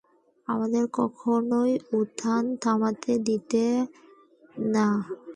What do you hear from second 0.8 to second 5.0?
কখনোই উত্থানটা থামাতে দিতে না।